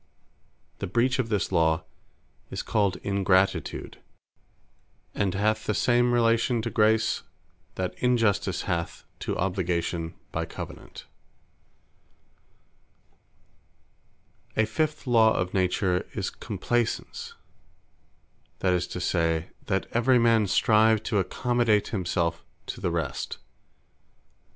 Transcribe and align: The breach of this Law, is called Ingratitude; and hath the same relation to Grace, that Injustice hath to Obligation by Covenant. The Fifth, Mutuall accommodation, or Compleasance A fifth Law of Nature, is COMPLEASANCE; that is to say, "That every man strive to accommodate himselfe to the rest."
The 0.79 0.87
breach 0.87 1.19
of 1.19 1.29
this 1.29 1.51
Law, 1.51 1.83
is 2.49 2.63
called 2.63 2.95
Ingratitude; 3.03 3.99
and 5.13 5.35
hath 5.35 5.67
the 5.67 5.75
same 5.75 6.11
relation 6.11 6.59
to 6.63 6.71
Grace, 6.71 7.21
that 7.75 7.93
Injustice 7.99 8.63
hath 8.63 9.05
to 9.19 9.37
Obligation 9.37 10.15
by 10.31 10.45
Covenant. 10.45 11.05
The 14.55 14.65
Fifth, 14.65 15.03
Mutuall 15.03 15.03
accommodation, 15.03 15.03
or 15.03 15.03
Compleasance 15.03 15.03
A 15.03 15.03
fifth 15.03 15.05
Law 16.09 16.13
of 16.13 16.17
Nature, 16.17 16.19
is 16.19 16.29
COMPLEASANCE; 16.31 17.33
that 18.57 18.73
is 18.73 18.87
to 18.87 18.99
say, 18.99 19.49
"That 19.67 19.85
every 19.91 20.17
man 20.17 20.47
strive 20.47 21.03
to 21.03 21.19
accommodate 21.19 21.89
himselfe 21.89 22.43
to 22.65 22.81
the 22.81 22.89
rest." 22.89 23.37